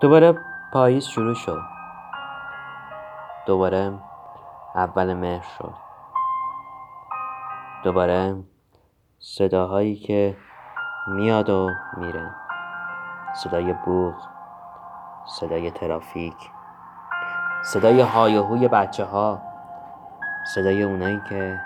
دوباره 0.00 0.38
پاییز 0.72 1.04
شروع 1.06 1.34
شد. 1.34 1.62
دوباره 3.46 3.98
اول 4.74 5.14
مهر 5.14 5.46
شد. 5.58 5.74
دوباره 7.84 8.36
صداهایی 9.18 9.96
که 9.96 10.36
میاد 11.08 11.50
و 11.50 11.70
میره. 11.96 12.34
صدای 13.34 13.72
بوغ 13.72 14.14
صدای 15.26 15.70
ترافیک 15.70 16.50
صدای 17.64 18.00
های 18.00 18.38
و 18.38 18.42
هوی 18.42 18.68
بچه 18.68 19.04
ها 19.04 19.42
صدای 20.54 20.82
اونایی 20.82 21.20
که 21.28 21.60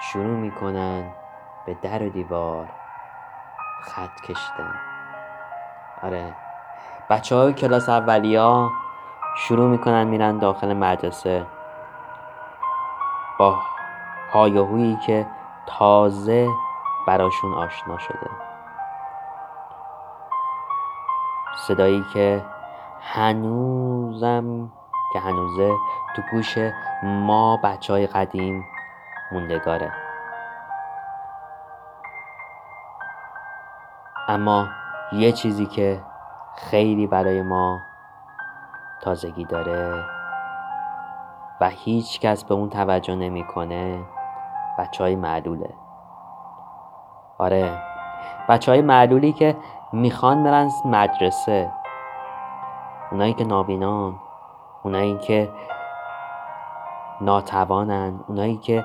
شروع 0.00 0.36
می‌کنن 0.36 1.12
به 1.66 1.74
در 1.74 2.02
و 2.02 2.08
دیوار 2.08 2.68
خط 3.82 4.20
کشیدن. 4.20 4.74
آره 6.02 6.49
بچه 7.10 7.36
های 7.36 7.52
کلاس 7.52 7.88
اولیا 7.88 8.70
شروع 9.36 9.68
می‌کنن 9.68 10.04
میرن 10.04 10.38
داخل 10.38 10.72
مدرسه 10.74 11.46
با 13.38 13.58
هایی 14.32 14.96
که 15.06 15.26
تازه 15.66 16.48
براشون 17.06 17.54
آشنا 17.54 17.98
شده. 17.98 18.30
صدایی 21.56 22.04
که 22.12 22.44
هنوزم 23.00 24.72
که 25.12 25.20
هنوزه 25.20 25.72
تو 26.16 26.22
گوش 26.32 26.58
ما 27.02 27.56
بچه 27.64 27.92
های 27.92 28.06
قدیم 28.06 28.64
موندگاره. 29.32 29.92
اما 34.28 34.68
یه 35.12 35.32
چیزی 35.32 35.66
که 35.66 36.09
خیلی 36.56 37.06
برای 37.06 37.42
ما 37.42 37.80
تازگی 39.02 39.44
داره 39.44 40.04
و 41.60 41.68
هیچ 41.68 42.20
کس 42.20 42.44
به 42.44 42.54
اون 42.54 42.68
توجه 42.68 43.14
نمی‌کنه. 43.14 44.04
بچه 44.78 45.04
های 45.04 45.16
معلوله. 45.16 45.74
آره 47.38 47.82
بچه 48.48 48.72
های 48.72 48.82
معلولی 48.82 49.32
که 49.32 49.56
می‌خوان 49.92 50.44
برن 50.44 50.70
مدرسه. 50.84 51.72
اونایی 53.10 53.32
که 53.34 53.44
نابینان 53.44 54.20
اونایی 54.82 55.18
که 55.18 55.52
ناتوانن 57.20 58.20
اونایی 58.28 58.56
که 58.56 58.84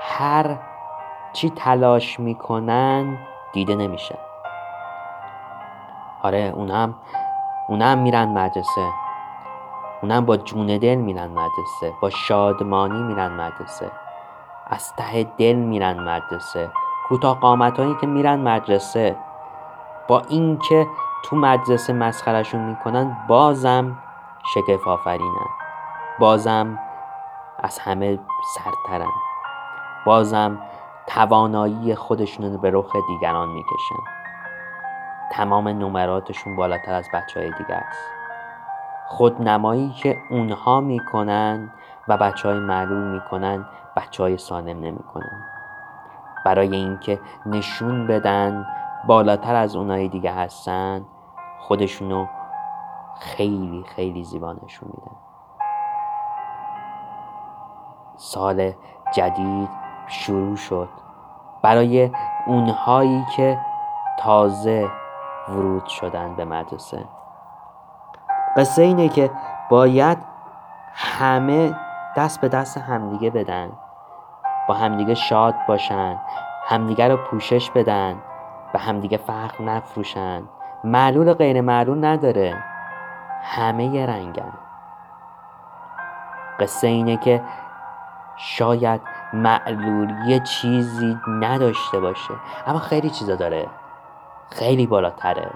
هر 0.00 0.58
چی 1.32 1.50
تلاش 1.50 2.20
می‌کنن 2.20 3.18
دیده 3.52 3.74
نمیشه. 3.74 4.18
آره 6.22 6.52
اونم 6.56 6.94
اونم 7.68 7.98
میرن 7.98 8.28
مدرسه. 8.28 8.88
اونم 10.02 10.26
با 10.26 10.36
جون 10.36 10.66
دل 10.66 10.94
میرن 10.94 11.30
مدرسه 11.30 11.94
با 12.02 12.10
شادمانی 12.10 13.02
میرن 13.02 13.32
مدرسه. 13.32 13.90
از 14.66 14.92
ته 14.96 15.24
دل 15.24 15.54
میرن 15.54 16.00
مدرسه. 16.00 16.70
کوتاه 17.08 17.40
قامت 17.40 17.78
هایی 17.78 17.96
که 18.00 18.06
میرن 18.06 18.40
مدرسه. 18.40 19.16
با 20.08 20.22
اینکه 20.28 20.86
تو 21.24 21.36
مدرسه 21.36 21.92
مسخرشون 21.92 22.60
می‌کنن 22.60 23.16
بازم 23.28 23.98
شگفت 24.54 24.86
آفرینن. 24.86 25.46
بازم 26.18 26.78
از 27.58 27.78
همه 27.78 28.18
سرترن 28.54 29.10
بازم 30.06 30.58
توانایی 31.06 31.94
خودشون 31.94 32.52
رو 32.52 32.58
به 32.58 32.70
رخ 32.70 32.96
دیگران 33.08 33.48
می‌کشن. 33.48 34.21
تمام 35.32 35.68
نمراتشون 35.68 36.56
بالاتر 36.56 36.94
از 36.94 37.08
بچه 37.14 37.40
های 37.40 37.50
دیگه 37.50 37.74
است. 37.74 38.10
خودنمایی 39.06 39.90
که 39.90 40.18
اونها 40.30 40.80
می‌کنن 40.80 41.72
و 42.08 42.16
بچه 42.16 42.48
های 42.48 42.58
معلوم 42.58 43.02
می‌کنن 43.02 43.66
بچه 43.96 44.22
های 44.22 44.38
سالم 44.38 44.80
نمی‌کنن. 44.80 45.44
برای 46.44 46.76
اینکه 46.76 47.20
نشون 47.46 48.06
بدن 48.06 48.66
بالاتر 49.06 49.54
از 49.54 49.76
اونای 49.76 50.08
دیگه 50.08 50.32
هستن 50.32 51.04
خودشونو 51.58 52.26
خیلی 53.20 53.84
خیلی 53.96 54.24
زیبا 54.24 54.52
نشون 54.52 54.88
میدن. 54.88 55.16
سال 58.16 58.72
جدید 59.12 59.68
شروع 60.06 60.56
شد. 60.56 60.88
برای 61.62 62.10
اونهایی 62.46 63.24
که 63.36 63.58
تازه 64.18 65.01
ورود 65.52 65.86
شدن 65.86 66.34
به 66.34 66.44
مدرسه. 66.44 67.04
قصه 68.56 68.82
اینه 68.82 69.08
که 69.08 69.30
باید 69.70 70.18
همه 70.94 71.76
دست 72.16 72.40
به 72.40 72.48
دست 72.48 72.78
همدیگه 72.78 73.30
بدن. 73.30 73.72
با 74.68 74.74
همدیگه 74.74 75.14
شاد 75.14 75.54
باشن 75.68 76.18
همدیگه 76.64 77.08
رو 77.08 77.16
پوشش 77.16 77.70
بدن 77.70 78.22
به 78.72 78.78
همدیگه 78.78 79.16
فرق 79.16 79.60
نفروشن. 79.60 80.42
معلول 80.84 81.32
غیر 81.34 81.60
معلول 81.60 82.04
نداره. 82.04 82.64
همه 83.42 83.84
یه 83.84 84.06
رنگن. 84.06 84.52
قصه 86.60 86.86
اینه 86.86 87.16
که 87.16 87.42
شاید 88.36 89.00
معلول 89.32 90.14
یه 90.26 90.40
چیزی 90.40 91.18
نداشته 91.28 92.00
باشه 92.00 92.34
اما 92.66 92.78
خیلی 92.78 93.10
چیزا 93.10 93.36
داره. 93.36 93.68
خیلی 94.52 94.86
بالاتره. 94.86 95.50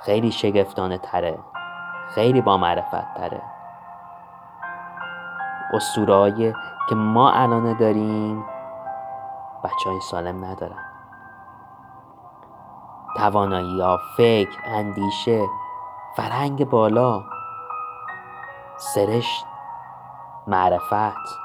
خیلی 0.00 0.30
شگفتانه 0.32 0.98
تره 0.98 1.38
خیلی 2.14 2.40
با 2.40 2.58
معرفت 2.58 3.14
تره 3.14 3.42
اسطورهایی 5.72 6.54
که 6.88 6.94
ما 6.94 7.32
الان 7.32 7.76
داریم 7.76 8.44
بچه 9.64 9.90
های 9.90 10.00
سالم 10.00 10.44
ندارن. 10.44 10.84
توانایی 13.16 13.80
ها 13.80 13.98
فکر 14.16 14.58
اندیشه 14.66 15.46
فرهنگ 16.16 16.70
بالا 16.70 17.22
سرشت 18.76 19.46
معرفت. 20.46 21.38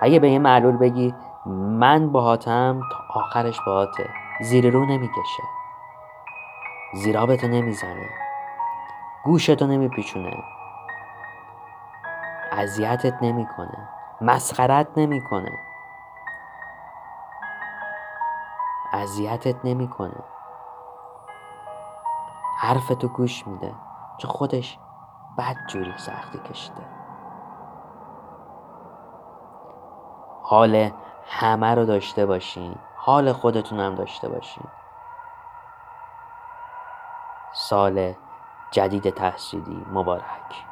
اگه 0.00 0.18
به 0.18 0.30
یه 0.30 0.38
معلول 0.38 0.76
بگی 0.76 1.14
من 1.46 2.12
باهاتم 2.12 2.80
تا 2.92 3.20
آخرش 3.20 3.60
باهاته. 3.66 4.29
زیر 4.42 4.70
رو 4.70 4.86
نمی‌کشه. 4.86 5.42
زیرابتو 6.94 7.48
نمی‌زنه. 7.48 8.08
گوشتو 9.24 9.66
نمیپیچونه. 9.66 10.44
اذیتت 12.52 13.22
نمی‌کنه. 13.22 13.88
مسخرت 14.20 14.88
نمی‌کنه. 14.96 15.58
اذیتت 18.92 19.64
نمی‌کنه. 19.64 20.24
حرفتو 22.58 23.08
گوش 23.08 23.46
میده. 23.46 23.74
چون 24.18 24.30
خودش 24.30 24.78
بد 25.38 25.56
جوری 25.68 25.98
سختی 25.98 26.38
کشیده. 26.38 26.82
حال 30.42 30.90
همه 31.26 31.74
رو 31.74 31.84
داشته 31.84 32.26
باشین. 32.26 32.78
حال 33.10 33.32
خودتون 33.32 33.80
هم 33.80 33.94
داشته 33.94 34.28
باشین. 34.28 34.64
سال 37.54 38.14
جدید 38.70 39.10
تحصیلی 39.10 39.86
مبارک. 39.92 40.69